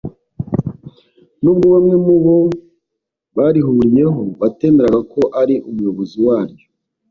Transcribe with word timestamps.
n’ubwo 1.41 1.65
bamwe 1.73 1.95
mu 2.05 2.15
bo 2.23 2.35
barihuriyeho 3.35 4.21
batemeraga 4.41 4.99
ko 5.13 5.21
ari 5.41 5.55
umuyobozi 5.69 6.17
waryo 6.27 6.65